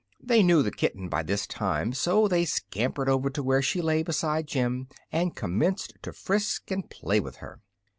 They 0.19 0.41
knew 0.41 0.63
the 0.63 0.71
kitten, 0.71 1.09
by 1.09 1.21
this 1.21 1.45
time, 1.45 1.93
so 1.93 2.27
they 2.27 2.43
scampered 2.43 3.07
over 3.07 3.29
to 3.29 3.43
where 3.43 3.61
she 3.61 3.83
lay 3.83 4.01
beside 4.01 4.47
Jim 4.47 4.87
and 5.11 5.35
commenced 5.35 5.93
to 6.01 6.11
frisk 6.11 6.71
and 6.71 6.89
play 6.89 7.19
with 7.19 7.35
her. 7.35 7.61